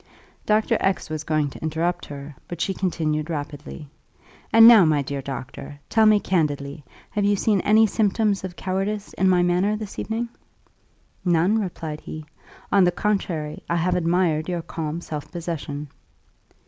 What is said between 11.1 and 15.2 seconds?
"None," replied he. "On the contrary, I have admired your calm